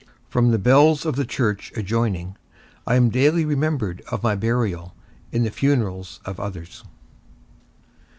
[0.33, 2.35] _From the bells of the church adjoining,
[2.87, 4.95] I am daily remembered of my burial
[5.31, 6.83] in the funerals of others.